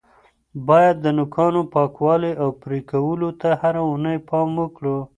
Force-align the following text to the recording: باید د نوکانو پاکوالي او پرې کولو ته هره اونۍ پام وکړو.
باید 0.67 0.95
د 1.01 1.05
نوکانو 1.17 1.61
پاکوالي 1.73 2.33
او 2.41 2.49
پرې 2.61 2.79
کولو 2.91 3.29
ته 3.41 3.49
هره 3.61 3.81
اونۍ 3.89 4.17
پام 4.29 4.49
وکړو. 4.61 4.97